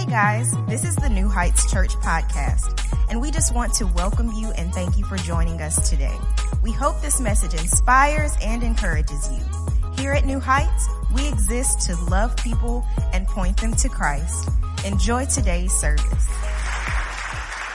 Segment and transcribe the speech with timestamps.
[0.00, 4.32] Hey guys, this is the New Heights Church podcast, and we just want to welcome
[4.32, 6.16] you and thank you for joining us today.
[6.62, 9.44] We hope this message inspires and encourages you.
[9.98, 12.82] Here at New Heights, we exist to love people
[13.12, 14.48] and point them to Christ.
[14.86, 16.28] Enjoy today's service.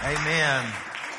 [0.03, 0.65] Amen.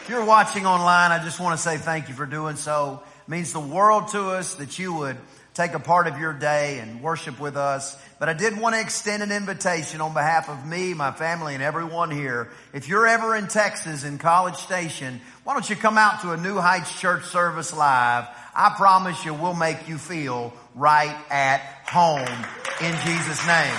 [0.03, 3.01] If you're watching online, I just want to say thank you for doing so.
[3.29, 5.17] It means the world to us that you would
[5.57, 7.99] take a part of your day and worship with us.
[8.19, 11.63] But I did want to extend an invitation on behalf of me, my family, and
[11.63, 12.51] everyone here.
[12.75, 16.37] If you're ever in Texas in College Station, why don't you come out to a
[16.37, 18.27] New Heights Church service live?
[18.55, 22.21] I promise you we'll make you feel right at home
[22.83, 23.77] in Jesus' name.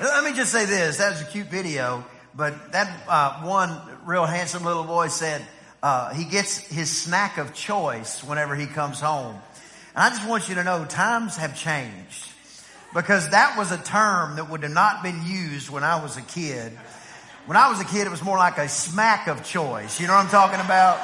[0.00, 0.98] Let me just say this.
[0.98, 2.04] That was a cute video,
[2.34, 5.40] but that uh, one real handsome little boy said
[5.84, 9.40] uh, he gets his snack of choice whenever he comes home.
[9.96, 12.28] And I just want you to know times have changed
[12.94, 16.22] because that was a term that would have not been used when I was a
[16.22, 16.72] kid.
[17.46, 19.98] When I was a kid, it was more like a smack of choice.
[19.98, 21.00] You know what I'm talking about?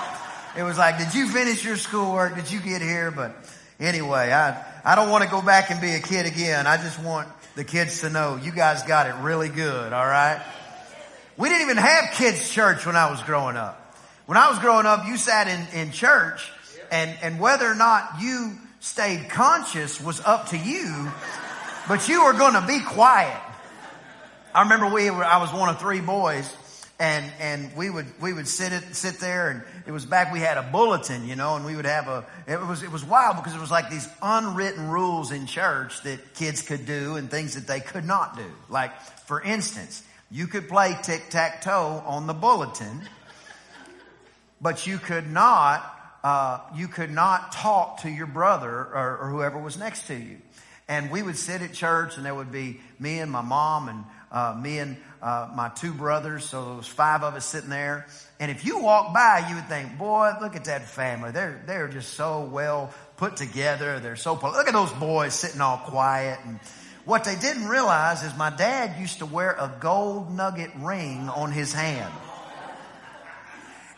[0.58, 2.34] It was like, did you finish your schoolwork?
[2.34, 3.10] Did you get here?
[3.10, 3.34] But
[3.80, 6.66] anyway, I, I don't want to go back and be a kid again.
[6.66, 9.94] I just want the kids to know you guys got it really good.
[9.94, 10.42] All right.
[11.38, 13.96] We didn't even have kids church when I was growing up.
[14.26, 16.52] When I was growing up, you sat in, in church
[16.90, 21.08] and, and whether or not you stayed conscious was up to you,
[21.86, 23.40] but you were going to be quiet.
[24.52, 26.52] I remember we were, I was one of three boys
[26.98, 30.40] and, and we would, we would sit it, sit there and it was back, we
[30.40, 33.36] had a bulletin, you know, and we would have a, it was, it was wild
[33.36, 37.54] because it was like these unwritten rules in church that kids could do and things
[37.54, 38.50] that they could not do.
[38.68, 43.02] Like, for instance, you could play tic-tac-toe on the bulletin,
[44.60, 49.58] but you could not uh, you could not talk to your brother or, or, whoever
[49.58, 50.38] was next to you.
[50.88, 54.04] And we would sit at church, and there would be me and my mom and
[54.30, 56.44] uh, me and uh, my two brothers.
[56.44, 58.06] So there was five of us sitting there.
[58.40, 61.30] And if you walk by, you would think, "Boy, look at that family.
[61.30, 64.00] They're they're just so well put together.
[64.00, 66.60] They're so look at those boys sitting all quiet." And
[67.04, 71.52] what they didn't realize is my dad used to wear a gold nugget ring on
[71.52, 72.12] his hand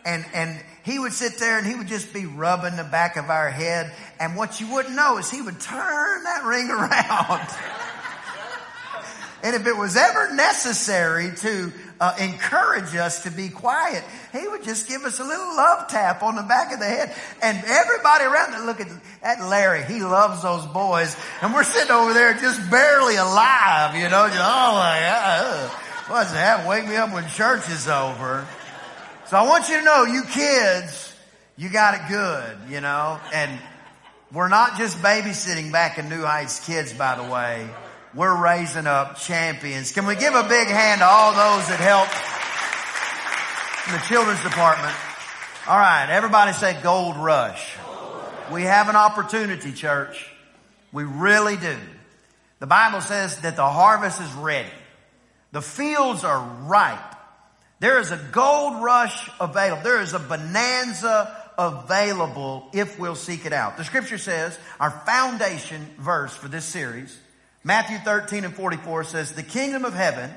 [0.05, 3.31] and, and he would sit there and he would just be rubbing the back of
[3.31, 3.93] our head.
[4.21, 7.49] And what you wouldn't know is he would turn that ring around.
[9.43, 14.63] and if it was ever necessary to uh, encourage us to be quiet, he would
[14.63, 17.15] just give us a little love tap on the back of the head.
[17.41, 18.89] And everybody around there, look at,
[19.23, 19.85] at Larry.
[19.85, 21.17] He loves those boys.
[21.41, 24.27] And we're sitting over there just barely alive, you know.
[24.27, 25.71] Just, oh my God.
[26.09, 26.69] What's that?
[26.69, 28.47] Wake me up when church is over.
[29.35, 31.13] So I want you to know, you kids,
[31.57, 33.51] you got it good, you know, and
[34.31, 37.69] we're not just babysitting back in New Heights kids, by the way.
[38.15, 39.91] We're raising up champions.
[39.91, 42.07] Can we give a big hand to all those that help
[43.89, 44.95] in the children's department?
[45.67, 46.07] All right.
[46.09, 47.75] Everybody say gold rush.
[48.53, 50.31] We have an opportunity, church.
[50.93, 51.77] We really do.
[52.61, 54.71] The Bible says that the harvest is ready.
[55.51, 57.14] The fields are ripe.
[57.85, 59.83] There is a gold rush available.
[59.83, 63.77] There is a bonanza available if we'll seek it out.
[63.77, 67.15] The scripture says our foundation verse for this series,
[67.63, 70.31] Matthew 13 and 44 says, the kingdom of heaven,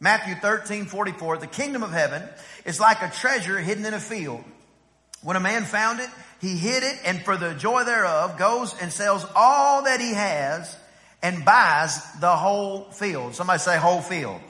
[0.00, 2.22] Matthew 13, 44, the kingdom of heaven
[2.66, 4.44] is like a treasure hidden in a field.
[5.22, 6.10] When a man found it,
[6.42, 10.76] he hid it and for the joy thereof goes and sells all that he has
[11.22, 13.34] and buys the whole field.
[13.34, 14.42] Somebody say whole field.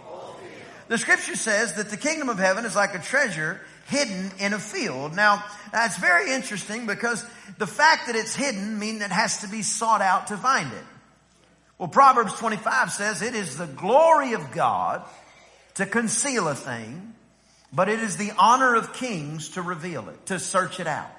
[0.89, 4.59] The scripture says that the kingdom of heaven is like a treasure hidden in a
[4.59, 5.15] field.
[5.15, 7.25] Now, that's very interesting because
[7.59, 10.85] the fact that it's hidden means it has to be sought out to find it.
[11.79, 15.03] Well, Proverbs 25 says it is the glory of God
[15.75, 17.15] to conceal a thing,
[17.73, 21.11] but it is the honor of kings to reveal it, to search it out.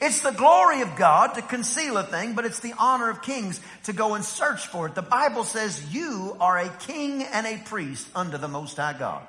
[0.00, 3.60] It's the glory of God to conceal a thing, but it's the honor of kings
[3.84, 4.94] to go and search for it.
[4.94, 9.22] The Bible says you are a king and a priest under the Most High God.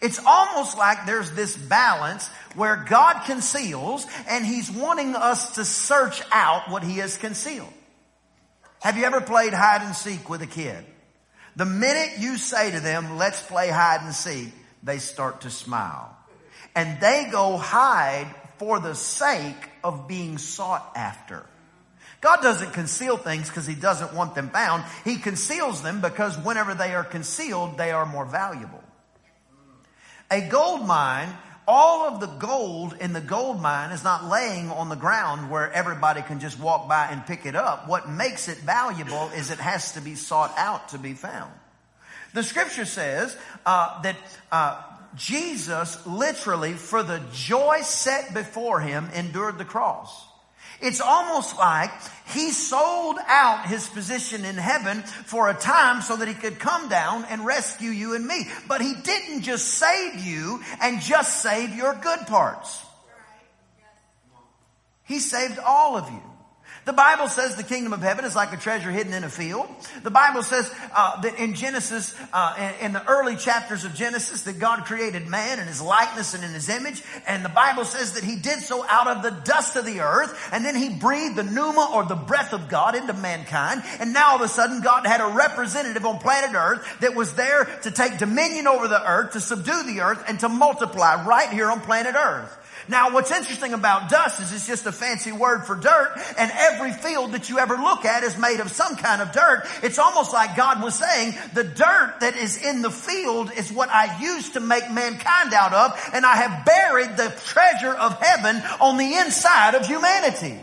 [0.00, 6.22] It's almost like there's this balance where God conceals and He's wanting us to search
[6.30, 7.72] out what He has concealed.
[8.80, 10.84] Have you ever played hide and seek with a kid?
[11.56, 14.52] The minute you say to them, let's play hide and seek,
[14.84, 16.16] they start to smile.
[16.76, 21.44] And they go hide for the sake of being sought after.
[22.20, 24.84] God doesn't conceal things because he doesn't want them found.
[25.04, 28.82] He conceals them because whenever they are concealed, they are more valuable.
[30.30, 31.28] A gold mine,
[31.66, 35.72] all of the gold in the gold mine is not laying on the ground where
[35.72, 37.88] everybody can just walk by and pick it up.
[37.88, 41.52] What makes it valuable is it has to be sought out to be found.
[42.34, 44.16] The scripture says uh, that
[44.50, 44.82] uh,
[45.14, 50.26] Jesus literally, for the joy set before him, endured the cross.
[50.80, 51.90] It's almost like
[52.32, 56.88] he sold out his position in heaven for a time so that he could come
[56.88, 58.46] down and rescue you and me.
[58.68, 62.84] But he didn't just save you and just save your good parts.
[65.04, 66.22] He saved all of you.
[66.88, 69.68] The Bible says the kingdom of heaven is like a treasure hidden in a field.
[70.04, 74.44] The Bible says uh, that in Genesis, uh, in, in, the early chapters of Genesis,
[74.44, 77.02] that God created man in his likeness and in his image.
[77.26, 80.48] And the Bible says that he did so out of the dust of the earth.
[80.50, 83.82] And then he breathed the pneuma or the breath of God into mankind.
[84.00, 87.34] And now all of a sudden God had a representative on planet earth that was
[87.34, 91.50] there to take dominion over the earth, to subdue the earth, and to multiply right
[91.50, 92.57] here on planet earth.
[92.88, 96.92] Now what's interesting about dust is it's just a fancy word for dirt and every
[96.92, 99.64] field that you ever look at is made of some kind of dirt.
[99.82, 103.90] It's almost like God was saying the dirt that is in the field is what
[103.90, 108.56] I used to make mankind out of and I have buried the treasure of heaven
[108.80, 110.58] on the inside of humanity.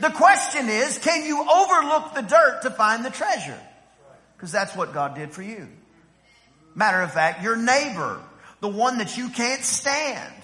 [0.00, 3.58] The question is, can you overlook the dirt to find the treasure?
[4.36, 5.66] Because that's what God did for you.
[6.74, 8.20] Matter of fact, your neighbor,
[8.60, 10.34] the one that you can't stand,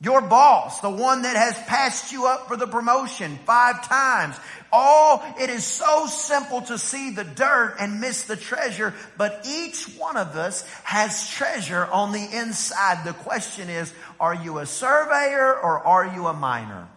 [0.00, 4.36] your boss, the one that has passed you up for the promotion five times.
[4.70, 9.84] All, it is so simple to see the dirt and miss the treasure, but each
[9.96, 13.06] one of us has treasure on the inside.
[13.06, 16.88] The question is, are you a surveyor or are you a miner?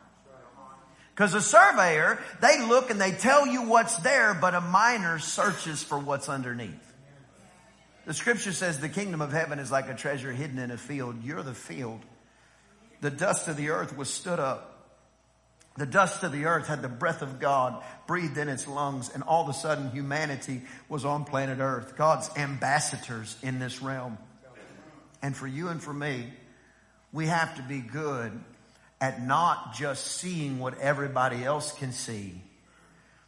[1.16, 5.84] Because a surveyor, they look and they tell you what's there, but a miner searches
[5.84, 6.94] for what's underneath.
[8.06, 11.24] The scripture says the kingdom of heaven is like a treasure hidden in a field.
[11.24, 12.02] You're the field
[13.02, 14.76] the dust of the earth was stood up.
[15.78, 19.24] The dust of the earth had the breath of God breathed in its lungs, and
[19.24, 24.18] all of a sudden humanity was on planet earth, God's ambassadors in this realm.
[25.22, 26.34] And for you and for me,
[27.14, 28.38] we have to be good
[29.00, 32.42] at not just seeing what everybody else can see,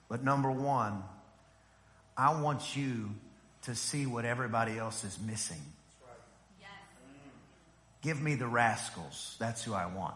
[0.10, 1.04] but number one,
[2.18, 3.12] I want you
[3.64, 5.62] to see what everybody else is missing.
[8.02, 9.36] Give me the rascals.
[9.40, 10.16] That's who I want.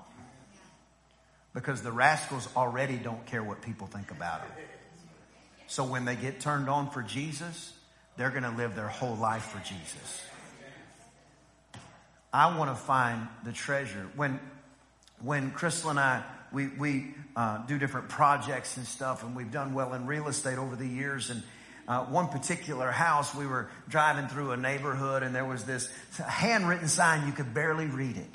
[1.53, 4.51] Because the rascals already don't care what people think about them.
[5.67, 7.73] So when they get turned on for Jesus,
[8.17, 10.23] they're going to live their whole life for Jesus.
[12.33, 14.07] I want to find the treasure.
[14.15, 14.39] When,
[15.21, 19.73] when Crystal and I, we, we uh, do different projects and stuff, and we've done
[19.73, 21.41] well in real estate over the years, and
[21.87, 26.87] uh, one particular house, we were driving through a neighborhood and there was this handwritten
[26.87, 28.21] sign, you could barely read it.
[28.21, 28.29] It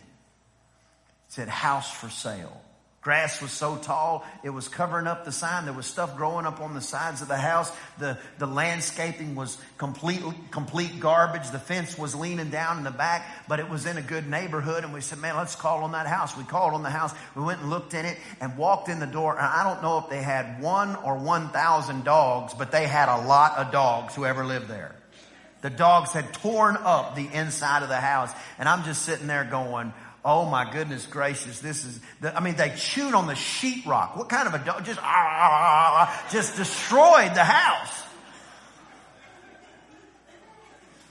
[1.28, 2.62] said house for sale.
[3.02, 5.64] Grass was so tall, it was covering up the sign.
[5.64, 7.72] There was stuff growing up on the sides of the house.
[7.98, 11.50] The, the landscaping was complete, complete garbage.
[11.50, 14.84] The fence was leaning down in the back, but it was in a good neighborhood.
[14.84, 16.36] And we said, man, let's call on that house.
[16.36, 17.14] We called on the house.
[17.34, 19.32] We went and looked in it and walked in the door.
[19.34, 23.26] And I don't know if they had one or 1,000 dogs, but they had a
[23.26, 24.94] lot of dogs, whoever lived there.
[25.62, 28.30] The dogs had torn up the inside of the house.
[28.58, 29.94] And I'm just sitting there going,
[30.24, 34.16] Oh my goodness gracious, this is, the, I mean, they chewed on the sheetrock.
[34.16, 34.84] What kind of a dog?
[34.84, 38.09] Just, ah, just destroyed the house.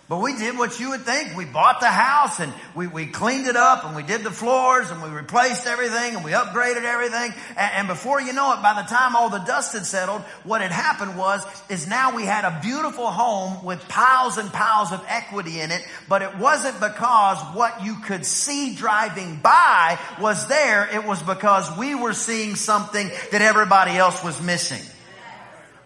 [0.09, 1.37] But we did what you would think.
[1.37, 4.89] We bought the house and we, we cleaned it up and we did the floors
[4.89, 7.31] and we replaced everything and we upgraded everything.
[7.49, 10.61] And, and, before you know it, by the time all the dust had settled, what
[10.61, 15.05] had happened was, is now we had a beautiful home with piles and piles of
[15.07, 15.85] equity in it.
[16.07, 20.89] But it wasn't because what you could see driving by was there.
[20.91, 24.81] It was because we were seeing something that everybody else was missing.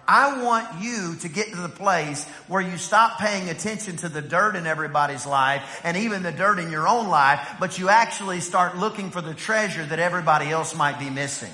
[0.08, 4.22] I want you to get to the place where you stop paying attention to the
[4.22, 8.42] dirt in everybody's life and even the dirt in your own life, but you actually
[8.42, 11.52] start looking for the treasure that everybody else might be missing.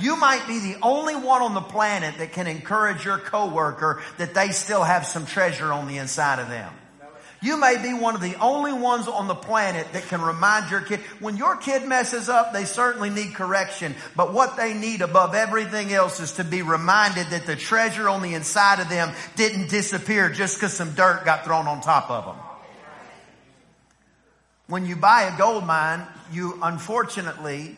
[0.00, 4.34] You might be the only one on the planet that can encourage your coworker that
[4.34, 6.72] they still have some treasure on the inside of them.
[7.40, 10.80] You may be one of the only ones on the planet that can remind your
[10.80, 10.98] kid.
[11.20, 13.94] When your kid messes up, they certainly need correction.
[14.16, 18.22] But what they need above everything else is to be reminded that the treasure on
[18.22, 22.24] the inside of them didn't disappear just because some dirt got thrown on top of
[22.24, 22.36] them.
[24.66, 27.76] When you buy a gold mine, you unfortunately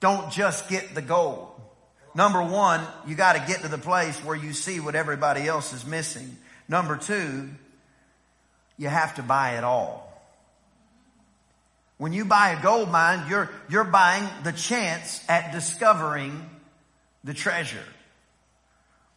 [0.00, 1.48] don't just get the gold.
[2.14, 5.72] Number one, you got to get to the place where you see what everybody else
[5.72, 6.36] is missing.
[6.68, 7.48] Number two,
[8.82, 10.12] you have to buy it all.
[11.98, 16.50] When you buy a gold mine, you're, you're buying the chance at discovering
[17.22, 17.84] the treasure.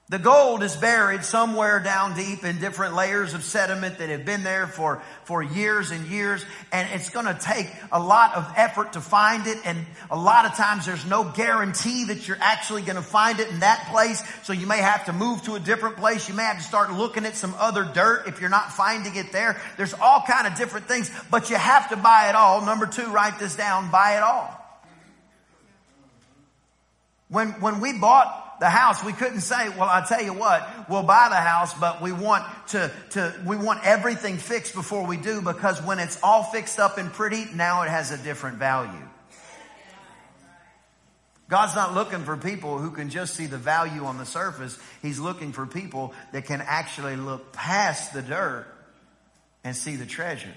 [0.07, 4.43] The gold is buried somewhere down deep in different layers of sediment that have been
[4.43, 6.45] there for, for years and years.
[6.71, 9.57] And it's going to take a lot of effort to find it.
[9.65, 13.49] And a lot of times there's no guarantee that you're actually going to find it
[13.49, 14.21] in that place.
[14.43, 16.29] So you may have to move to a different place.
[16.29, 19.31] You may have to start looking at some other dirt if you're not finding it
[19.31, 19.59] there.
[19.75, 22.63] There's all kind of different things, but you have to buy it all.
[22.63, 24.61] Number two, write this down, buy it all.
[27.27, 31.03] When, when we bought the house, we couldn't say, well, I tell you what, we'll
[31.03, 35.41] buy the house, but we want to, to, we want everything fixed before we do
[35.41, 38.91] because when it's all fixed up and pretty, now it has a different value.
[41.47, 44.79] God's not looking for people who can just see the value on the surface.
[45.01, 48.65] He's looking for people that can actually look past the dirt
[49.63, 50.53] and see the treasure.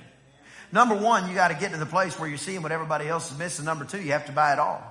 [0.72, 3.30] Number one, you got to get to the place where you're seeing what everybody else
[3.30, 3.64] is missing.
[3.64, 4.82] Number two, you have to buy it all.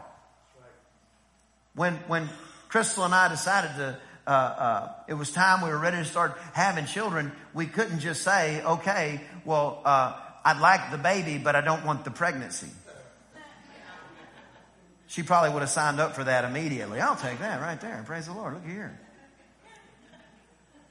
[1.74, 2.30] When, when
[2.70, 6.38] Crystal and I decided to, uh, uh, it was time we were ready to start
[6.54, 7.32] having children.
[7.54, 12.04] We couldn't just say, okay, well, uh, I'd like the baby, but I don't want
[12.04, 12.70] the pregnancy.
[15.08, 17.00] She probably would have signed up for that immediately.
[17.00, 18.04] I'll take that right there.
[18.06, 18.56] Praise the Lord.
[18.56, 19.00] Look here.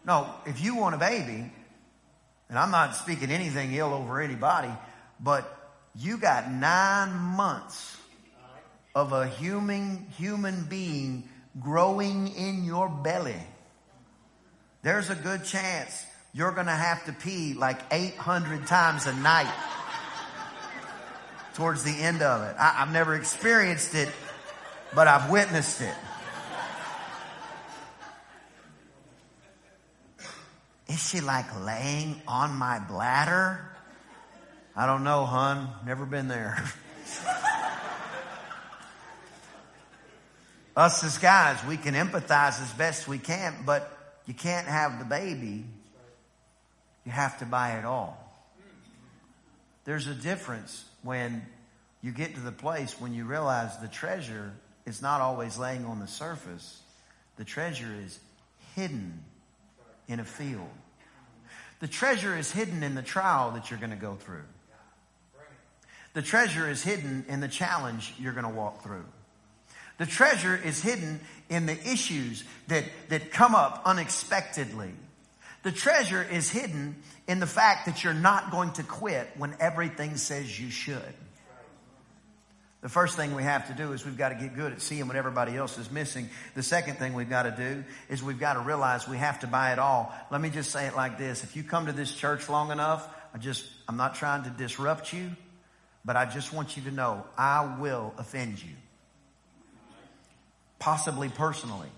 [0.07, 1.53] No, if you want a baby,
[2.49, 4.71] and I'm not speaking anything ill over anybody,
[5.21, 5.53] but
[5.95, 7.97] you got nine months
[8.95, 11.29] of a human human being
[11.61, 13.41] growing in your belly,
[14.83, 19.53] there's a good chance you're going to have to pee like 800 times a night
[21.55, 22.55] towards the end of it.
[22.59, 24.11] I, have never experienced it,
[24.95, 25.95] but I've witnessed it.
[30.89, 33.65] Is she like laying on my bladder?
[34.77, 35.69] I don't know, hun.
[35.85, 36.63] Never been there.
[40.77, 43.91] Us as guys, we can empathize as best we can, but
[44.27, 45.65] you can't have the baby.
[47.07, 48.23] You have to buy it all.
[49.85, 51.47] There's a difference when
[52.03, 54.53] you get to the place when you realize the treasure
[54.85, 56.83] is not always laying on the surface.
[57.37, 58.19] The treasure is
[58.75, 59.25] hidden
[60.09, 60.69] in a field.
[61.81, 64.45] The treasure is hidden in the trial that you're going to go through.
[66.13, 69.05] The treasure is hidden in the challenge you're going to walk through.
[69.99, 74.93] The treasure is hidden in the issues that, that come up unexpectedly.
[75.63, 80.17] The treasure is hidden in the fact that you're not going to quit when everything
[80.17, 81.15] says you should.
[82.83, 85.09] The first thing we have to do is we've got to get good at seeing
[85.09, 86.29] what everybody else is missing.
[86.55, 89.47] The second thing we've got to do is we've got to realize we have to
[89.47, 90.15] buy it all.
[90.31, 91.43] Let me just say it like this.
[91.43, 95.13] If you come to this church long enough, I just, I'm not trying to disrupt
[95.13, 95.31] you,
[96.05, 98.71] but I just want you to know I will offend you
[100.79, 101.89] possibly personally.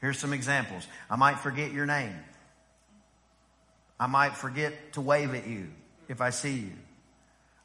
[0.00, 0.86] Here's some examples.
[1.10, 2.14] I might forget your name.
[3.98, 5.68] I might forget to wave at you
[6.08, 6.72] if I see you.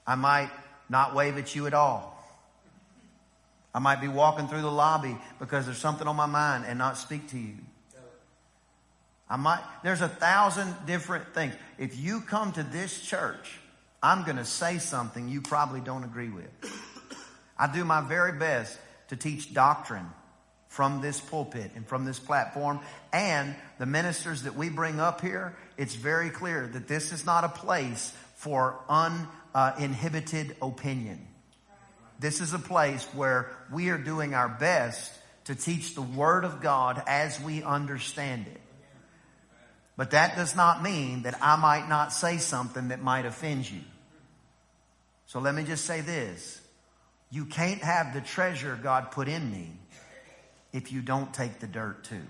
[0.05, 0.49] I might
[0.89, 2.09] not wave at you at all.
[3.73, 6.97] I might be walking through the lobby because there's something on my mind and not
[6.97, 7.55] speak to you.
[9.29, 11.55] I might, there's a thousand different things.
[11.79, 13.59] If you come to this church,
[14.01, 16.49] I'm going to say something you probably don't agree with.
[17.57, 18.77] I do my very best
[19.13, 20.07] to teach doctrine
[20.69, 22.79] from this pulpit and from this platform.
[23.11, 27.43] And the ministers that we bring up here, it's very clear that this is not
[27.43, 31.27] a place for uninhibited opinion.
[32.19, 35.13] This is a place where we are doing our best
[35.45, 38.61] to teach the Word of God as we understand it.
[39.95, 43.81] But that does not mean that I might not say something that might offend you.
[45.27, 46.62] So let me just say this.
[47.33, 49.71] You can't have the treasure God put in me
[50.71, 52.21] if you don't take the dirt too.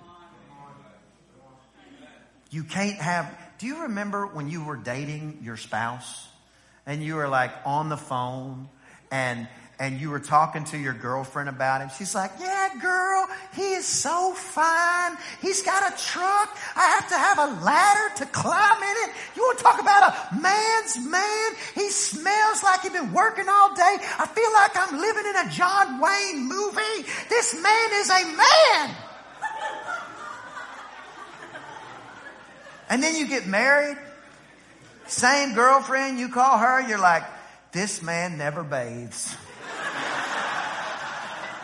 [2.52, 6.26] You can't have, do you remember when you were dating your spouse
[6.86, 8.70] and you were like on the phone
[9.12, 11.90] and and you were talking to your girlfriend about him.
[11.98, 13.23] She's like, yeah, girl,
[13.56, 15.16] he is so fine.
[15.42, 16.58] He's got a truck.
[16.76, 19.16] I have to have a ladder to climb in it.
[19.36, 21.52] You want to talk about a man's man?
[21.76, 23.98] He smells like he's been working all day.
[24.18, 27.08] I feel like I'm living in a John Wayne movie.
[27.30, 28.96] This man is a man.
[32.90, 33.98] and then you get married.
[35.06, 37.24] Same girlfriend, you call her, you're like,
[37.72, 39.36] this man never bathes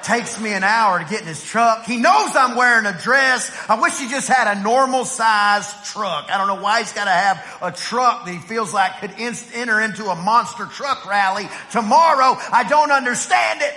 [0.04, 1.86] takes me an hour to get in his truck.
[1.86, 3.52] He knows I'm wearing a dress.
[3.70, 6.30] I wish he just had a normal size truck.
[6.32, 9.14] I don't know why he's got to have a truck that he feels like could
[9.18, 12.36] enter into a monster truck rally tomorrow.
[12.52, 13.74] I don't understand it.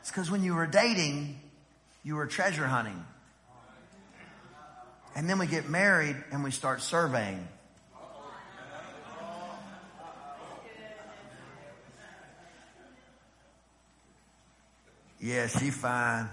[0.00, 1.38] It's because when you were dating,
[2.04, 3.04] You were treasure hunting.
[5.14, 7.46] And then we get married and we start surveying.
[15.22, 16.28] Yeah, she fine.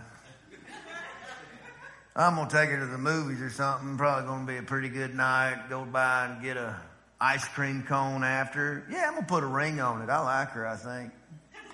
[2.15, 3.97] I'm gonna take her to the movies or something.
[3.97, 5.69] Probably gonna be a pretty good night.
[5.69, 6.75] Go by and get a
[7.21, 8.87] ice cream cone after.
[8.89, 10.09] Yeah, I'm gonna put a ring on it.
[10.09, 10.67] I like her.
[10.67, 11.13] I think.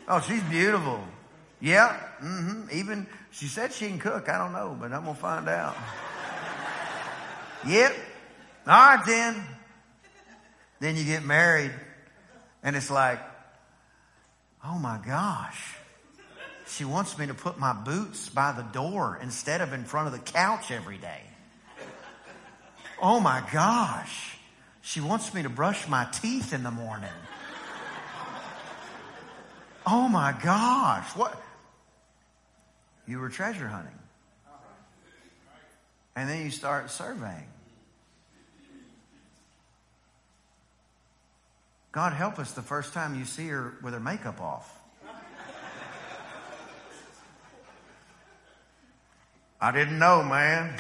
[0.10, 1.02] Oh, she's beautiful.
[1.62, 1.98] Yeah.
[2.22, 2.68] Mm-hmm.
[2.74, 4.28] Even she said she can cook.
[4.28, 5.78] I don't know, but I'm gonna find out.
[7.66, 7.96] yep.
[8.68, 9.42] All right then.
[10.82, 11.72] Then you get married,
[12.62, 13.22] and it's like,
[14.66, 15.75] oh my gosh.
[16.68, 20.14] She wants me to put my boots by the door instead of in front of
[20.14, 21.22] the couch every day.
[23.02, 24.38] Oh my gosh.
[24.82, 27.10] She wants me to brush my teeth in the morning.
[29.86, 31.08] Oh my gosh.
[31.16, 31.42] What?
[33.08, 33.92] You were treasure hunting.
[36.16, 37.48] And then you start surveying.
[41.92, 44.82] God help us the first time you see her with her makeup off.
[49.62, 50.76] I didn't know, man.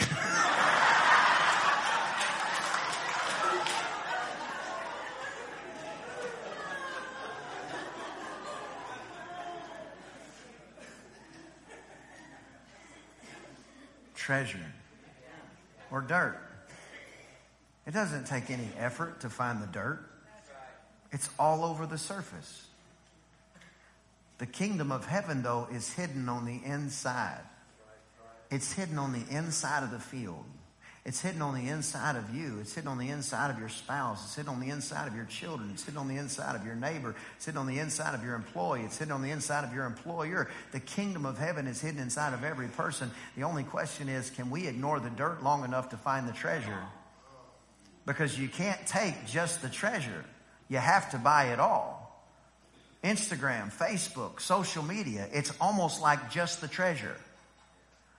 [14.13, 14.60] Treasure
[15.91, 16.39] or dirt.
[17.86, 20.03] It doesn't take any effort to find the dirt.
[21.12, 22.65] It's all over the surface.
[24.39, 27.44] The kingdom of heaven, though, is hidden on the inside.
[28.52, 30.46] It's hidden on the inside of the field.
[31.06, 32.58] It's hidden on the inside of you.
[32.60, 34.25] It's hidden on the inside of your spouse.
[34.25, 35.70] It's hidden on the inside of your children.
[35.72, 37.16] It's hidden on the inside of your neighbor.
[37.36, 38.82] It's hidden on the inside of your employee.
[38.82, 40.50] It's hidden on the inside of your employer.
[40.72, 43.12] The kingdom of heaven is hidden inside of every person.
[43.36, 46.84] The only question is, can we ignore the dirt long enough to find the treasure?
[48.08, 50.25] Because you can't take just the treasure.
[50.70, 52.02] You have to buy it all.
[53.04, 57.15] Instagram, Facebook, social media, it's almost like just the treasure.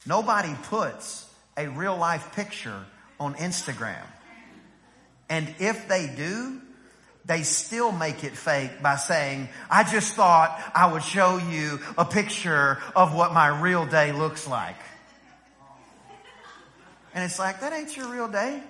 [0.06, 2.84] Nobody puts a real life picture
[3.18, 4.04] on Instagram.
[5.28, 6.60] And if they do,
[7.24, 12.04] they still make it fake by saying, I just thought I would show you a
[12.04, 14.76] picture of what my real day looks like.
[17.14, 18.62] And it's like, that ain't your real day.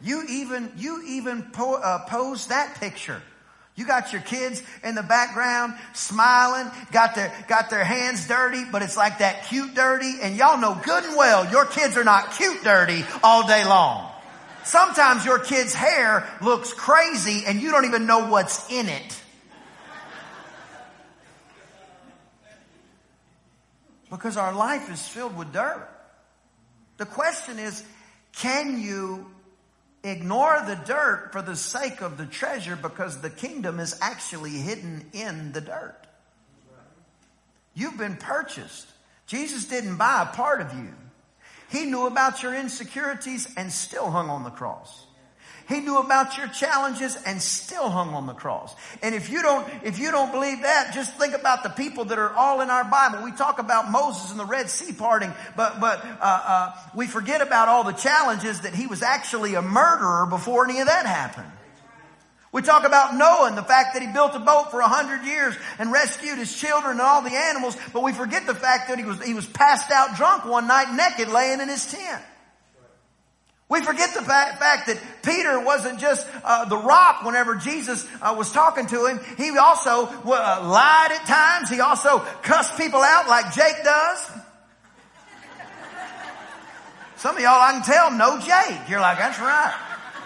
[0.00, 3.20] You even, you even po- uh, pose that picture.
[3.76, 8.80] You got your kids in the background smiling, got their, got their hands dirty, but
[8.80, 10.14] it's like that cute dirty.
[10.22, 14.10] And y'all know good and well your kids are not cute dirty all day long.
[14.64, 19.22] Sometimes your kid's hair looks crazy and you don't even know what's in it.
[24.10, 25.86] Because our life is filled with dirt.
[26.96, 27.84] The question is,
[28.32, 29.30] can you
[30.06, 35.06] Ignore the dirt for the sake of the treasure because the kingdom is actually hidden
[35.12, 36.06] in the dirt.
[37.74, 38.86] You've been purchased.
[39.26, 40.94] Jesus didn't buy a part of you.
[41.70, 45.05] He knew about your insecurities and still hung on the cross.
[45.68, 48.74] He knew about your challenges and still hung on the cross.
[49.02, 52.18] And if you don't, if you don't believe that, just think about the people that
[52.18, 53.24] are all in our Bible.
[53.24, 57.42] We talk about Moses and the Red Sea parting, but, but, uh, uh, we forget
[57.42, 61.50] about all the challenges that he was actually a murderer before any of that happened.
[62.52, 65.26] We talk about Noah and the fact that he built a boat for a hundred
[65.26, 68.98] years and rescued his children and all the animals, but we forget the fact that
[68.98, 72.22] he was, he was passed out drunk one night naked laying in his tent.
[73.68, 78.52] We forget the fact, that Peter wasn't just uh, the rock whenever Jesus uh, was
[78.52, 79.20] talking to him.
[79.36, 81.68] He also uh, lied at times.
[81.68, 84.30] He also cussed people out like Jake does.
[87.16, 88.88] Some of y'all I can tell know Jake.
[88.88, 89.74] You're like, that's right.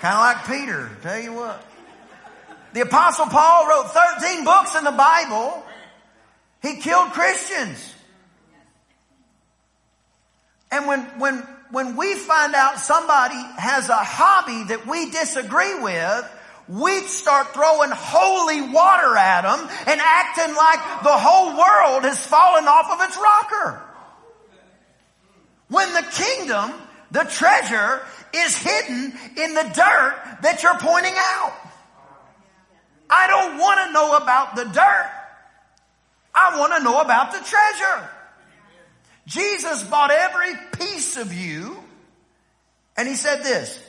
[0.01, 0.91] Kind of like Peter.
[1.03, 1.65] Tell you what.
[2.75, 5.65] The apostle Paul wrote 13 books in the Bible.
[6.63, 7.95] He killed Christians.
[10.71, 16.37] And when, when when we find out somebody has a hobby that we disagree with,
[16.69, 22.67] we start throwing holy water at them and acting like the whole world has fallen
[22.67, 23.83] off of its rocker.
[25.69, 26.73] When the kingdom,
[27.11, 28.03] the treasure,
[28.33, 31.53] is hidden in the dirt that you're pointing out.
[33.09, 35.11] I don't want to know about the dirt.
[36.33, 38.11] I want to know about the treasure.
[39.31, 41.79] Jesus bought every piece of you
[42.97, 43.81] and he said this,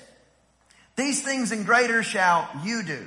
[0.95, 3.03] these things and greater shall you do.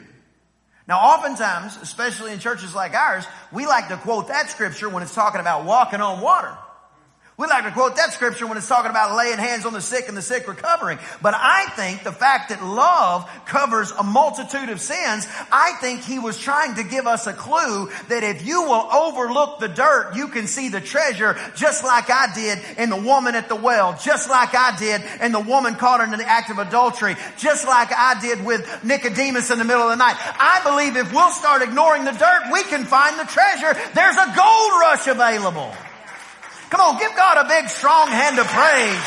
[0.88, 5.14] Now oftentimes, especially in churches like ours, we like to quote that scripture when it's
[5.14, 6.58] talking about walking on water.
[7.36, 10.06] We like to quote that scripture when it's talking about laying hands on the sick
[10.06, 11.00] and the sick recovering.
[11.20, 16.20] But I think the fact that love covers a multitude of sins, I think he
[16.20, 20.28] was trying to give us a clue that if you will overlook the dirt, you
[20.28, 24.30] can see the treasure just like I did in the woman at the well, just
[24.30, 28.20] like I did in the woman caught in the act of adultery, just like I
[28.20, 30.14] did with Nicodemus in the middle of the night.
[30.18, 33.74] I believe if we'll start ignoring the dirt, we can find the treasure.
[33.92, 35.74] There's a gold rush available.
[36.74, 39.00] Come on, give God a big strong hand of praise.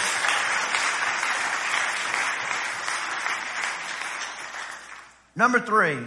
[5.35, 5.99] Number three,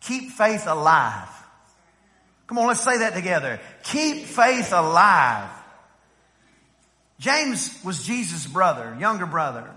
[0.00, 1.28] keep faith alive.
[2.46, 3.60] Come on, let's say that together.
[3.82, 5.50] Keep faith alive.
[7.18, 9.68] James was Jesus' brother, younger brother.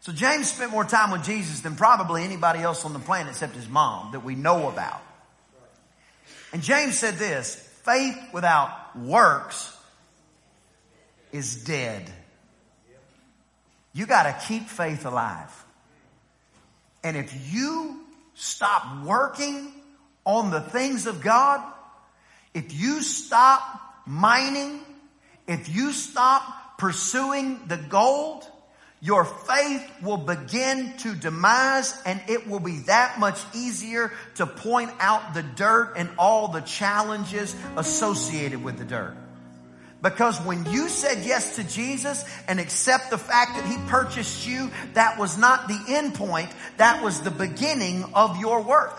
[0.00, 3.54] So James spent more time with Jesus than probably anybody else on the planet except
[3.54, 5.00] his mom that we know about.
[6.52, 9.74] And James said this, faith without works
[11.32, 12.10] is dead.
[13.94, 15.52] You got to keep faith alive.
[17.02, 18.00] And if you
[18.34, 19.72] stop working
[20.26, 21.62] on the things of God,
[22.52, 23.62] if you stop
[24.06, 24.80] mining,
[25.46, 28.47] if you stop pursuing the gold,
[29.00, 34.90] your faith will begin to demise and it will be that much easier to point
[34.98, 39.16] out the dirt and all the challenges associated with the dirt.
[40.02, 44.70] Because when you said yes to Jesus and accept the fact that He purchased you,
[44.94, 46.50] that was not the end point.
[46.76, 48.96] That was the beginning of your work.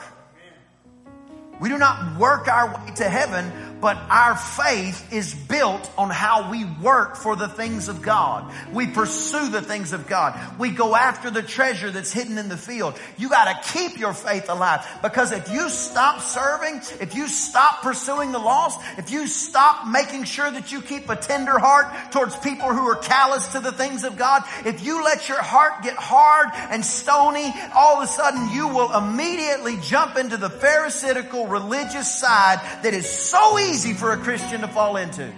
[1.60, 6.52] We do not work our way to heaven, but our faith is built on how
[6.52, 8.52] we work for the things of God.
[8.74, 10.38] We pursue the things of God.
[10.60, 13.00] We go after the treasure that's hidden in the field.
[13.18, 18.32] You gotta keep your faith alive because if you stop serving, if you stop pursuing
[18.32, 22.68] the lost, if you stop making sure that you keep a tender heart towards people
[22.74, 26.50] who are callous to the things of God, if you let your heart get hard
[26.70, 32.60] and stony, all of a sudden you will immediately jump into the pharisaical religious side
[32.84, 35.32] that is so easy easy for a Christian to fall into.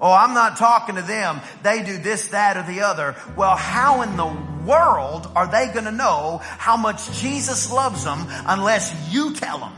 [0.00, 1.40] Oh, I'm not talking to them.
[1.62, 3.16] They do this, that, or the other.
[3.36, 4.26] Well, how in the
[4.66, 9.72] world are they going to know how much Jesus loves them unless you tell them?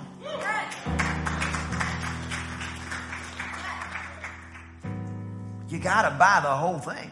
[5.69, 7.11] You got to buy the whole thing.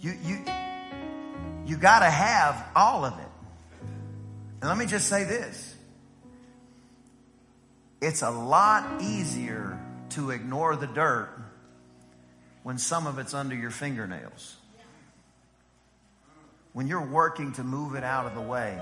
[0.00, 0.38] You, you,
[1.66, 3.26] you got to have all of it.
[4.60, 5.69] And let me just say this
[8.00, 9.78] it's a lot easier
[10.10, 11.30] to ignore the dirt
[12.62, 14.56] when some of it's under your fingernails.
[16.72, 18.78] When you're working to move it out of the way.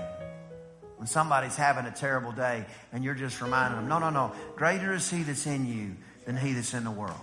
[0.97, 4.93] When somebody's having a terrible day and you're just reminding them, no, no, no, greater
[4.93, 7.19] is he that's in you than he that's in the world.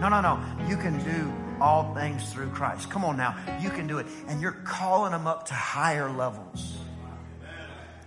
[0.00, 0.40] No, no, no.
[0.68, 2.90] You can do all things through Christ.
[2.90, 3.36] Come on now.
[3.60, 4.06] You can do it.
[4.28, 6.77] And you're calling them up to higher levels.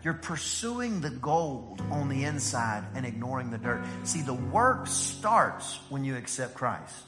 [0.03, 3.83] You're pursuing the gold on the inside and ignoring the dirt.
[4.03, 7.03] See, the work starts when you accept Christ.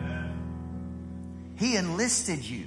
[0.00, 0.30] Amen.
[1.56, 2.66] He enlisted you.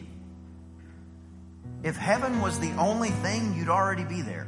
[1.82, 4.48] If heaven was the only thing, you'd already be there.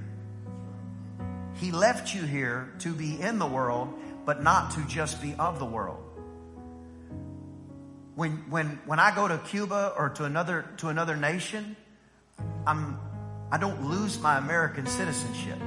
[1.55, 3.93] He left you here to be in the world,
[4.25, 6.03] but not to just be of the world.
[8.13, 11.75] When, when, when I go to Cuba or to another, to another nation,
[12.67, 12.99] I'm
[13.51, 15.59] I don't lose my American citizenship.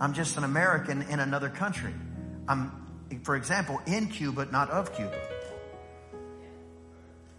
[0.00, 1.92] I'm just an American in another country.
[2.48, 2.70] I'm,
[3.22, 5.18] for example, in Cuba, not of Cuba.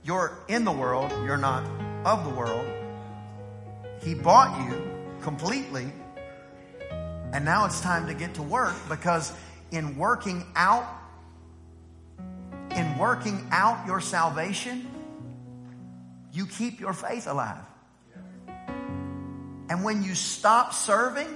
[0.04, 1.64] You're in the world, you're not
[2.06, 2.68] of the world.
[4.02, 4.82] He bought you
[5.22, 5.92] completely,
[7.34, 9.34] and now it's time to get to work because
[9.72, 10.88] in working out,
[12.76, 14.88] in working out your salvation,
[16.32, 17.64] you keep your faith alive.
[19.70, 21.28] And when you stop serving,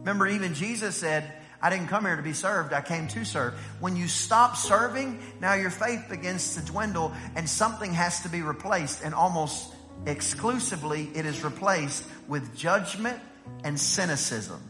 [0.00, 3.54] remember even Jesus said, I didn't come here to be served, I came to serve.
[3.80, 8.42] When you stop serving, now your faith begins to dwindle and something has to be
[8.42, 9.02] replaced.
[9.02, 9.72] And almost
[10.04, 13.18] exclusively, it is replaced with judgment
[13.64, 14.62] and cynicism.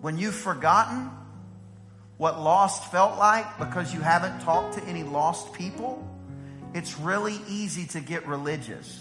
[0.00, 1.10] When you've forgotten
[2.18, 6.06] what lost felt like because you haven't talked to any lost people,
[6.74, 9.00] it's really easy to get religious.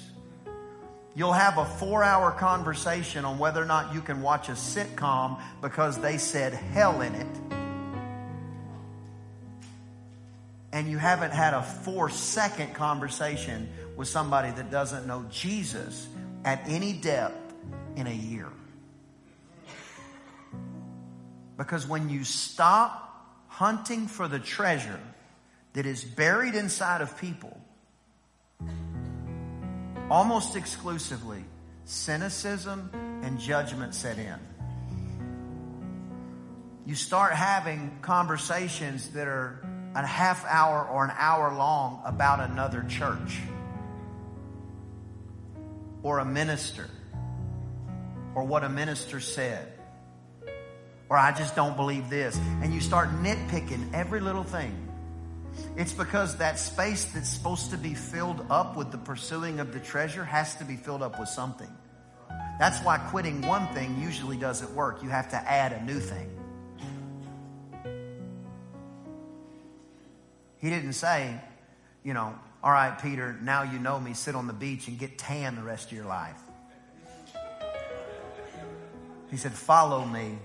[1.15, 5.41] You'll have a four hour conversation on whether or not you can watch a sitcom
[5.61, 7.27] because they said hell in it.
[10.71, 16.07] And you haven't had a four second conversation with somebody that doesn't know Jesus
[16.45, 17.53] at any depth
[17.95, 18.49] in a year.
[21.57, 22.99] Because when you stop
[23.47, 24.99] hunting for the treasure
[25.73, 27.62] that is buried inside of people,
[30.09, 31.43] almost exclusively,
[31.85, 32.89] cynicism
[33.23, 34.39] and judgment set in.
[36.85, 42.83] You start having conversations that are a half hour or an hour long about another
[42.89, 43.39] church
[46.01, 46.89] or a minister
[48.35, 49.73] or what a minister said
[51.13, 52.35] or I just don't believe this.
[52.63, 54.89] And you start nitpicking every little thing.
[55.75, 59.79] It's because that space that's supposed to be filled up with the pursuing of the
[59.79, 61.69] treasure has to be filled up with something.
[62.59, 65.01] That's why quitting one thing usually doesn't work.
[65.01, 66.29] You have to add a new thing.
[70.59, 71.35] He didn't say,
[72.03, 75.17] you know, all right, Peter, now you know me, sit on the beach and get
[75.17, 76.39] tan the rest of your life.
[79.29, 80.37] He said, follow me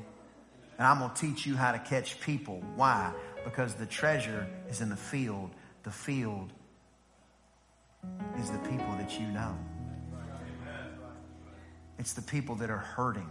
[0.79, 2.63] and I'm going to teach you how to catch people.
[2.77, 3.13] Why?
[3.49, 5.51] Because the treasure is in the field.
[5.83, 6.53] The field
[8.39, 9.57] is the people that you know.
[11.99, 13.29] It's the people that are hurting.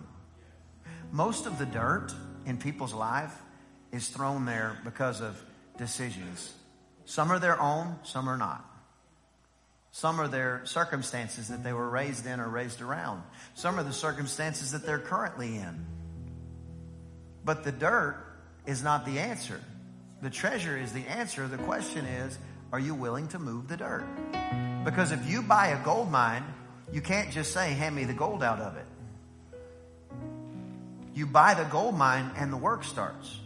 [1.12, 2.14] Most of the dirt
[2.48, 3.34] in people's life
[3.92, 5.40] is thrown there because of
[5.78, 6.52] decisions.
[7.06, 8.66] Some are their own, some are not.
[9.92, 13.22] Some are their circumstances that they were raised in or raised around.
[13.54, 15.86] Some are the circumstances that they're currently in.
[17.46, 18.18] But the dirt
[18.66, 19.62] is not the answer.
[20.22, 21.48] The treasure is the answer.
[21.48, 22.38] The question is,
[22.72, 24.06] are you willing to move the dirt?
[24.84, 26.44] Because if you buy a gold mine,
[26.92, 28.86] you can't just say, hand me the gold out of it.
[31.14, 33.40] You buy the gold mine and the work starts.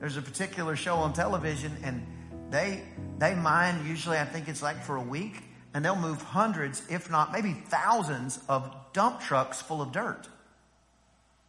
[0.00, 2.06] There's a particular show on television and
[2.50, 2.82] they,
[3.18, 5.42] they mine usually, I think it's like for a week
[5.74, 10.28] and they'll move hundreds, if not maybe thousands of dump trucks full of dirt.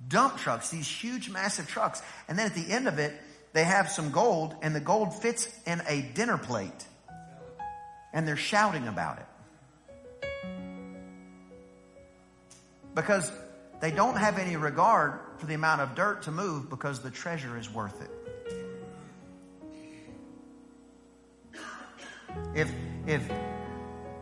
[0.07, 2.01] Dump trucks, these huge, massive trucks.
[2.27, 3.13] And then at the end of it,
[3.53, 6.87] they have some gold and the gold fits in a dinner plate.
[8.13, 9.25] And they're shouting about it.
[12.95, 13.31] Because
[13.81, 17.57] they don't have any regard for the amount of dirt to move because the treasure
[17.57, 18.09] is worth it.
[22.55, 22.71] If,
[23.05, 23.31] if,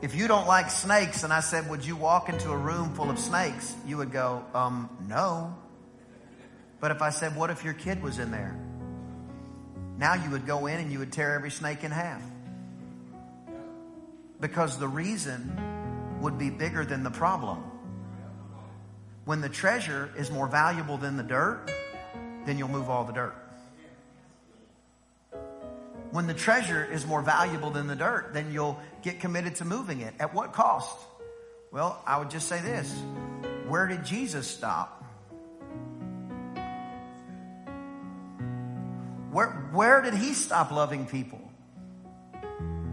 [0.02, 3.10] if you don't like snakes and I said, would you walk into a room full
[3.10, 3.74] of snakes?
[3.86, 5.56] You would go, um, no.
[6.80, 8.58] But if I said, what if your kid was in there?
[9.98, 12.22] Now you would go in and you would tear every snake in half.
[14.40, 17.64] Because the reason would be bigger than the problem.
[19.26, 21.72] When the treasure is more valuable than the dirt,
[22.46, 23.36] then you'll move all the dirt.
[26.12, 30.02] When the treasure is more valuable than the dirt, then you'll get committed to moving
[30.02, 30.14] it.
[30.20, 30.96] At what cost?
[31.72, 32.94] Well, I would just say this.
[33.68, 34.97] Where did Jesus stop?
[39.32, 41.42] Where, where did he stop loving people?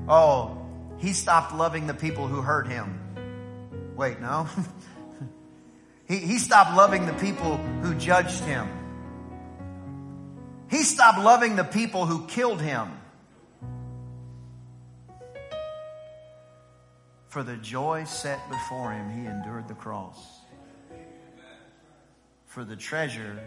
[0.09, 0.61] Oh,
[0.99, 3.01] he stopped loving the people who hurt him.
[3.97, 4.49] Wait, no.
[6.09, 8.69] he, he stopped loving the people who judged him.
[10.69, 12.91] He stopped loving the people who killed him.
[17.29, 20.19] For the joy set before him, he endured the cross.
[22.47, 23.41] For the treasure,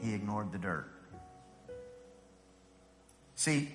[0.00, 0.99] he ignored the dirt.
[3.40, 3.70] See,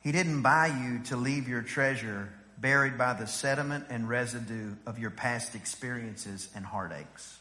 [0.00, 4.98] he didn't buy you to leave your treasure buried by the sediment and residue of
[4.98, 7.38] your past experiences and heartaches.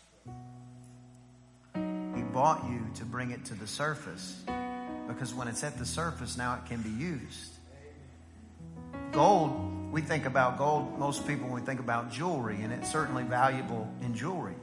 [1.75, 4.43] He bought you to bring it to the surface
[5.07, 7.53] because when it's at the surface, now it can be used.
[9.13, 13.23] Gold, we think about gold, most people, when we think about jewelry, and it's certainly
[13.23, 14.55] valuable in jewelry.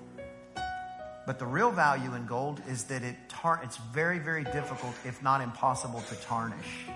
[1.26, 5.22] But the real value in gold is that it tar- it's very, very difficult, if
[5.22, 6.86] not impossible, to tarnish.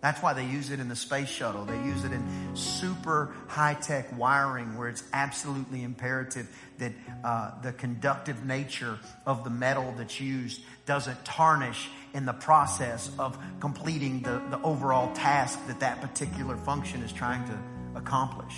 [0.00, 1.66] That's why they use it in the space shuttle.
[1.66, 7.72] They use it in super high tech wiring where it's absolutely imperative that uh, the
[7.72, 14.40] conductive nature of the metal that's used doesn't tarnish in the process of completing the,
[14.50, 17.58] the overall task that that particular function is trying to
[17.94, 18.54] accomplish.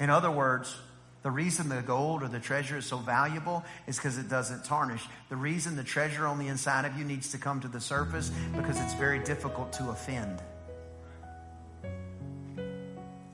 [0.00, 0.74] In other words,
[1.22, 5.06] the reason the gold or the treasure is so valuable is because it doesn't tarnish.
[5.28, 8.30] The reason the treasure on the inside of you needs to come to the surface
[8.56, 10.40] because it's very difficult to offend.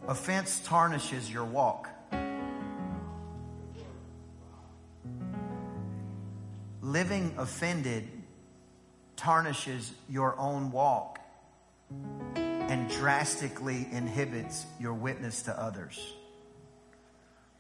[0.09, 1.89] Offense tarnishes your walk.
[6.83, 8.09] Living offended
[9.17, 11.21] tarnishes your own walk
[12.35, 16.15] and drastically inhibits your witness to others.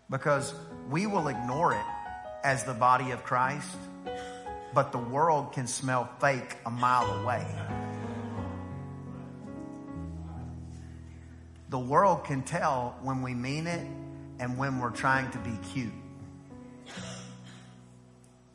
[0.08, 0.54] Because
[0.90, 1.84] we will ignore it
[2.44, 3.76] as the body of Christ,
[4.72, 7.46] but the world can smell fake a mile away.
[11.70, 13.84] The world can tell when we mean it
[14.38, 15.92] and when we're trying to be cute.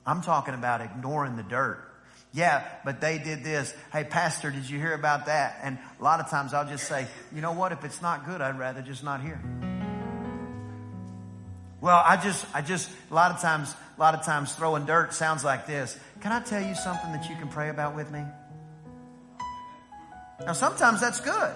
[0.06, 1.86] I'm talking about ignoring the dirt.
[2.34, 3.74] Yeah, but they did this.
[3.92, 5.60] Hey, pastor, did you hear about that?
[5.64, 7.74] And a lot of times I'll just say, you know what?
[7.74, 9.42] If it's not good, I'd rather just not hear.
[11.82, 15.16] Well, I just, I just, a lot of times, a lot of times throwing dirt
[15.16, 15.98] sounds like this.
[16.22, 18.24] Can I tell you something that you can pray about with me?
[20.46, 21.56] Now, sometimes that's good.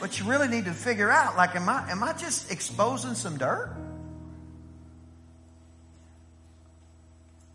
[0.00, 3.36] But you really need to figure out, like, am I, am I just exposing some
[3.36, 3.76] dirt?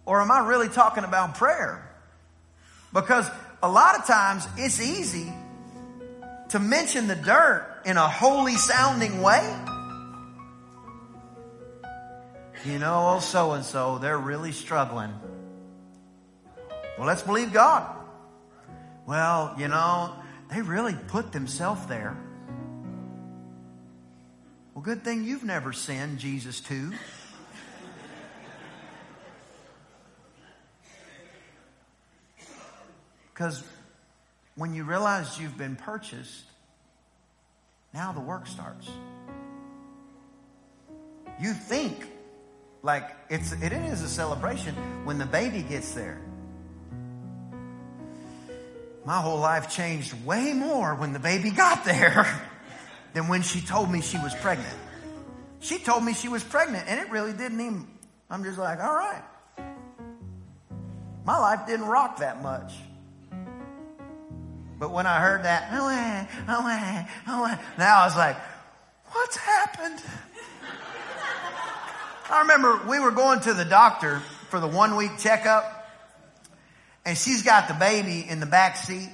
[0.06, 1.88] Or am I really talking about prayer?
[2.94, 3.30] Because
[3.62, 5.32] a lot of times it's easy
[6.50, 9.48] to mention the dirt in a holy sounding way.
[12.66, 15.14] You know, oh, so and so, they're really struggling.
[16.98, 17.96] Well, let's believe God.
[19.08, 20.14] Well, you know,
[20.52, 22.18] they really put themselves there.
[24.74, 26.92] Well, good thing you've never sinned, Jesus, too.
[33.34, 33.64] Because
[34.56, 36.44] when you realize you've been purchased,
[37.94, 38.90] now the work starts.
[41.40, 42.06] You think
[42.82, 46.20] like it's it is a celebration when the baby gets there.
[49.06, 52.28] My whole life changed way more when the baby got there
[53.14, 54.78] than when she told me she was pregnant.
[55.62, 57.88] She told me she was pregnant and it really didn't even
[58.30, 59.24] I'm just like, all right.
[61.26, 62.74] My life didn't rock that much.
[64.78, 68.38] But when I heard that, oh, eh, oh, eh, oh, eh, now I was like,
[69.12, 70.02] what's happened?
[72.30, 75.88] I remember we were going to the doctor for the one week checkup
[77.04, 79.10] and she's got the baby in the back seat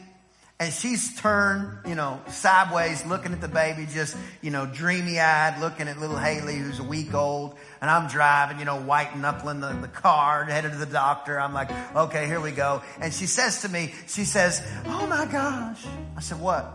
[0.60, 5.62] and she's turned, you know, sideways looking at the baby, just, you know, dreamy eyed,
[5.62, 7.56] looking at little Haley who's a week old.
[7.82, 11.40] And I'm driving, you know, white knuckling the, the car, headed to the doctor.
[11.40, 12.84] I'm like, okay, here we go.
[13.00, 15.86] And she says to me, she says, oh my gosh.
[16.18, 16.70] I said, what?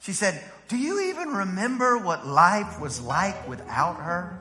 [0.00, 4.38] She said, do you even remember what life was like without her?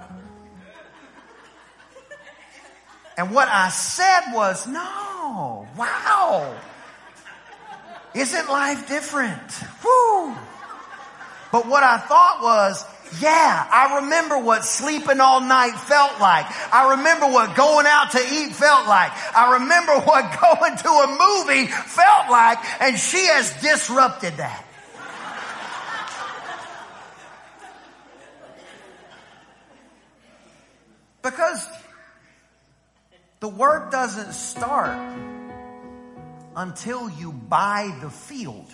[3.20, 6.58] And what I said was, no, wow.
[8.16, 9.42] Isn't life different?
[9.84, 10.34] Woo!
[11.52, 12.86] But what I thought was,
[13.20, 16.46] yeah, I remember what sleeping all night felt like.
[16.74, 19.12] I remember what going out to eat felt like.
[19.36, 24.66] I remember what going to a movie felt like, and she has disrupted that.
[31.22, 31.68] Because
[33.40, 35.00] the work doesn't start
[36.56, 38.70] until you buy the field.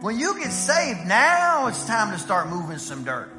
[0.00, 3.30] When you get saved, now it's time to start moving some dirt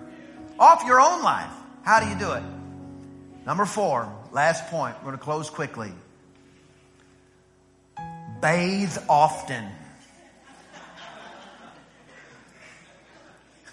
[0.60, 1.52] off your own life.
[1.84, 2.44] How do you do it?
[3.46, 4.96] Number four, last point.
[4.98, 5.92] We're going to close quickly.
[8.42, 9.66] Bathe often.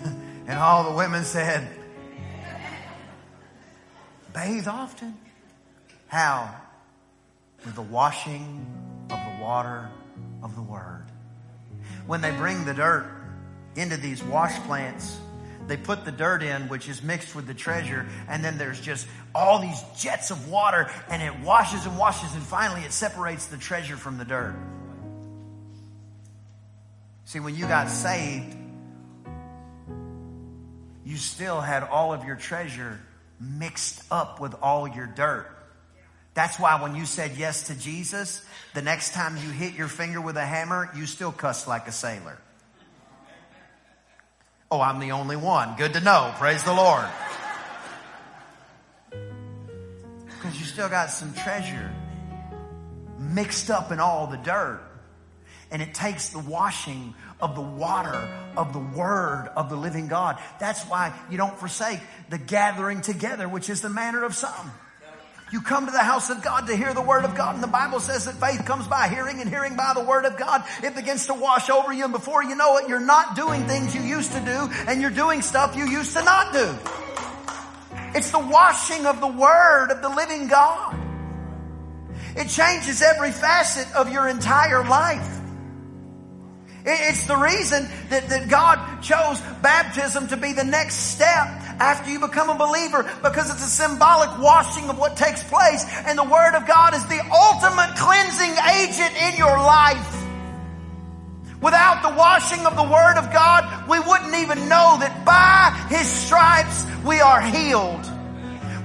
[0.05, 1.69] and all the women said,
[4.33, 5.19] Bathe often.
[6.07, 6.55] How?
[7.67, 8.65] with the washing
[9.11, 9.91] of the water
[10.43, 11.05] of the Word.
[12.07, 13.11] When they bring the dirt
[13.75, 15.19] into these wash plants,
[15.67, 19.07] they put the dirt in, which is mixed with the treasure, and then there's just
[19.35, 23.57] all these jets of water, and it washes and washes, and finally it separates the
[23.57, 24.55] treasure from the dirt.
[27.25, 28.57] See, when you got saved,
[31.05, 33.01] you still had all of your treasure
[33.41, 35.56] mixed up with all your dirt.
[36.37, 38.45] That's why when you said yes to Jesus,
[38.75, 41.93] the next time you hit your finger with a hammer, you still cuss like a
[41.93, 42.37] sailor.
[44.71, 45.77] Oh, I'm the only one.
[45.79, 46.35] Good to know.
[46.37, 47.07] Praise the Lord.
[50.27, 51.91] Because you still got some treasure
[53.19, 54.83] mixed up in all the dirt.
[55.71, 60.39] And it takes the washing of the water of the word of the living God.
[60.61, 64.71] That's why you don't forsake the gathering together, which is the manner of some.
[65.57, 67.55] You come to the house of God to hear the word of God.
[67.55, 70.37] And the Bible says that faith comes by hearing and hearing by the word of
[70.37, 70.63] God.
[70.83, 72.05] It begins to wash over you.
[72.05, 75.09] And before you know it, you're not doing things you used to do and you're
[75.09, 76.79] doing stuff you used to not do.
[78.15, 80.95] It's the washing of the word of the living God.
[82.37, 85.41] It changes every facet of your entire life.
[86.85, 92.21] It's the reason that, that God chose baptism to be the next step after you
[92.21, 95.85] become a believer because it's a symbolic washing of what takes place.
[96.07, 100.23] And the Word of God is the ultimate cleansing agent in your life.
[101.61, 106.07] Without the washing of the Word of God, we wouldn't even know that by His
[106.07, 108.16] stripes we are healed.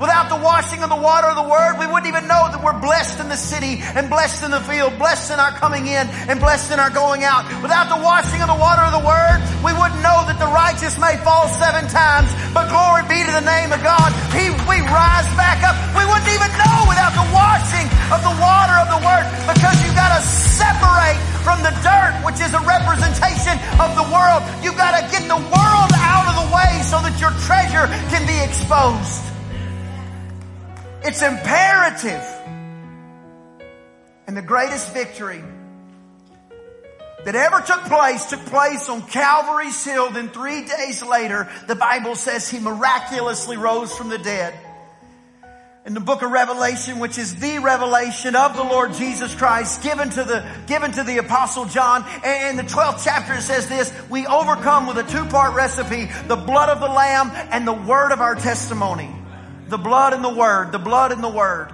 [0.01, 2.73] Without the washing of the water of the word, we wouldn't even know that we're
[2.81, 6.41] blessed in the city and blessed in the field, blessed in our coming in and
[6.41, 7.45] blessed in our going out.
[7.61, 10.97] Without the washing of the water of the word, we wouldn't know that the righteous
[10.97, 14.09] may fall seven times, but glory be to the name of God.
[14.33, 15.77] He, we rise back up.
[15.93, 19.93] We wouldn't even know without the washing of the water of the word because you've
[19.93, 24.41] got to separate from the dirt, which is a representation of the world.
[24.65, 28.25] You've got to get the world out of the way so that your treasure can
[28.25, 29.30] be exposed.
[31.03, 32.23] It's imperative.
[34.27, 35.43] And the greatest victory
[37.25, 40.11] that ever took place took place on Calvary's Hill.
[40.11, 44.53] Then three days later, the Bible says he miraculously rose from the dead.
[45.83, 50.11] In the book of Revelation, which is the revelation of the Lord Jesus Christ given
[50.11, 52.05] to the, given to the apostle John.
[52.23, 56.35] And in the 12th chapter it says this, we overcome with a two-part recipe, the
[56.35, 59.09] blood of the lamb and the word of our testimony.
[59.71, 61.71] The blood and the word, the blood and the word.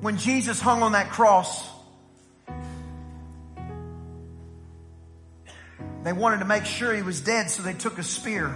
[0.00, 1.64] When Jesus hung on that cross,
[6.02, 8.52] they wanted to make sure he was dead, so they took a spear.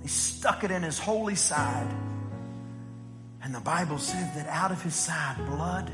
[0.00, 1.94] They stuck it in his holy side.
[3.42, 5.92] And the Bible said that out of his side, blood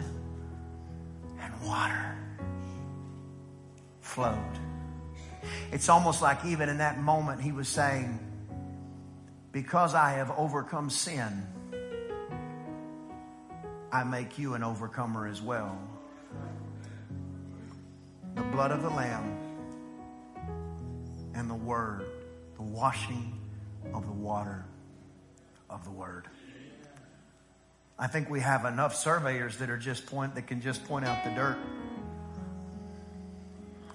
[1.41, 2.17] and water
[4.03, 4.39] flowed.
[5.73, 8.21] It's almost like even in that moment, he was saying,
[9.53, 11.47] because I have overcome sin,
[13.93, 15.79] I make you an overcomer as well.
[18.35, 19.39] The blood of the Lamb
[21.35, 22.07] and the Word,
[22.57, 23.39] the washing
[23.93, 24.65] of the water
[25.69, 26.27] of the Word.
[27.99, 31.23] I think we have enough surveyors that are just point that can just point out
[31.25, 31.59] the dirt.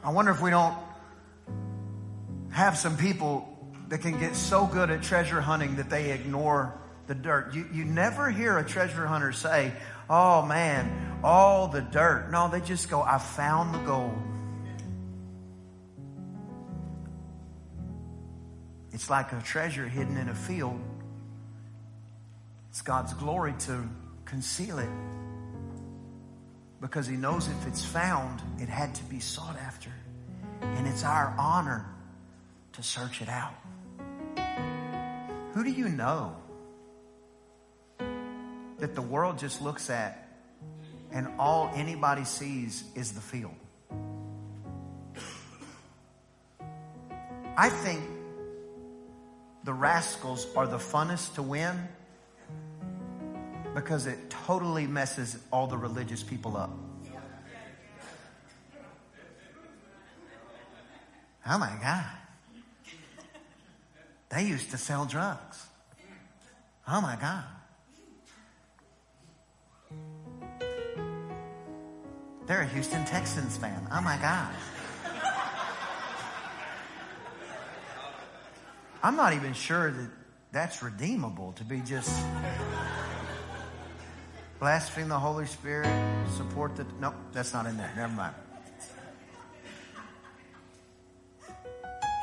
[0.03, 0.77] I wonder if we don't
[2.51, 3.56] have some people
[3.89, 6.77] that can get so good at treasure hunting that they ignore
[7.07, 7.53] the dirt.
[7.53, 9.71] You, you never hear a treasure hunter say,
[10.09, 12.29] Oh man, all the dirt.
[12.31, 14.17] No, they just go, I found the gold.
[18.91, 20.79] It's like a treasure hidden in a field.
[22.69, 23.87] It's God's glory to
[24.25, 24.89] conceal it
[26.81, 29.91] because He knows if it's found, it had to be sought after.
[30.61, 31.85] And it's our honor
[32.73, 33.53] to search it out.
[35.57, 36.35] Who do you know
[38.77, 40.29] that the world just looks at
[41.11, 43.55] and all anybody sees is the field?
[47.57, 48.03] I think
[49.63, 51.87] the rascals are the funnest to win
[53.73, 56.69] because it totally messes all the religious people up.
[61.49, 62.26] Oh my God.
[64.29, 65.65] They used to sell drugs.
[66.87, 67.43] Oh my God.
[72.45, 73.87] They're a Houston Texans fan.
[73.91, 74.53] Oh my God.
[79.03, 80.09] I'm not even sure that
[80.51, 82.25] that's redeemable to be just
[84.59, 85.87] blaspheme the Holy Spirit,
[86.35, 86.85] support the.
[86.99, 87.91] Nope, that's not in there.
[87.95, 88.35] Never mind.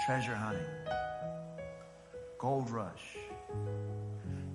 [0.06, 0.64] Treasure hunting.
[2.38, 3.16] Gold rush.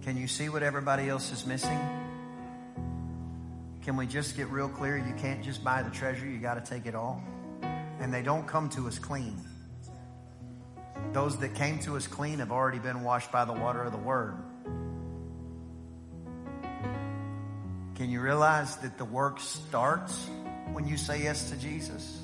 [0.03, 1.79] Can you see what everybody else is missing?
[3.83, 4.97] Can we just get real clear?
[4.97, 7.23] You can't just buy the treasure, you got to take it all.
[7.99, 9.39] And they don't come to us clean.
[11.11, 13.97] Those that came to us clean have already been washed by the water of the
[13.97, 14.35] Word.
[17.95, 20.29] Can you realize that the work starts
[20.71, 22.21] when you say yes to Jesus?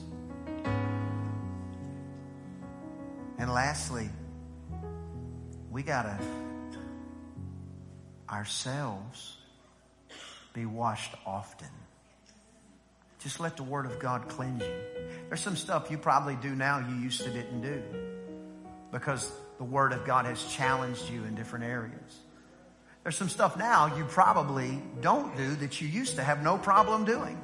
[3.37, 4.09] And lastly,
[5.75, 6.17] we got to
[8.29, 9.35] ourselves
[10.53, 11.67] be washed often.
[13.19, 14.73] Just let the Word of God cleanse you.
[15.27, 17.83] There's some stuff you probably do now you used to didn't do
[18.93, 22.19] because the Word of God has challenged you in different areas.
[23.03, 27.03] There's some stuff now you probably don't do that you used to have no problem
[27.03, 27.37] doing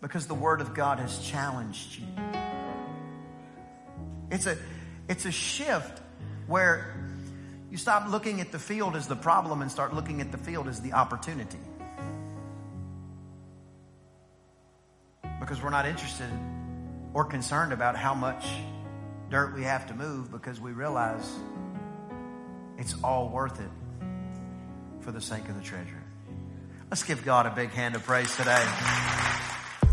[0.00, 2.06] because the Word of God has challenged you.
[4.32, 4.58] It's a,
[5.08, 6.02] it's a shift
[6.48, 6.92] where
[7.70, 10.66] you stop looking at the field as the problem and start looking at the field
[10.66, 11.58] as the opportunity.
[15.48, 16.28] because we're not interested
[17.14, 18.44] or concerned about how much
[19.30, 21.26] dirt we have to move because we realize
[22.76, 23.70] it's all worth it
[25.00, 26.02] for the sake of the treasure.
[26.90, 28.62] Let's give God a big hand of praise today.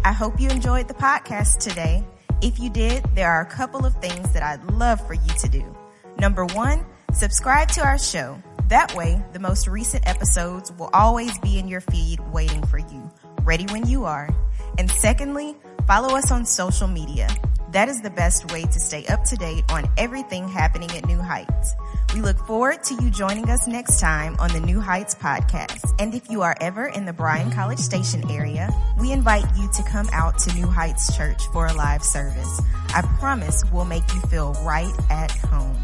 [0.04, 2.04] I hope you enjoyed the podcast today.
[2.42, 5.48] If you did, there are a couple of things that I'd love for you to
[5.48, 5.76] do.
[6.18, 8.42] Number one, subscribe to our show.
[8.70, 13.12] That way, the most recent episodes will always be in your feed waiting for you,
[13.44, 14.30] ready when you are.
[14.78, 15.56] And secondly,
[15.88, 17.28] follow us on social media.
[17.72, 21.20] That is the best way to stay up to date on everything happening at New
[21.20, 21.76] Heights.
[22.14, 25.94] We look forward to you joining us next time on the New Heights podcast.
[26.00, 29.84] And if you are ever in the Bryan College Station area, we invite you to
[29.84, 32.62] come out to New Heights Church for a live service.
[32.94, 35.76] I promise we'll make you feel right at home.